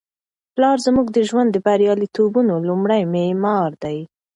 [0.55, 3.97] پلار زموږ د ژوند د بریالیتوبونو لومړی معمار دی.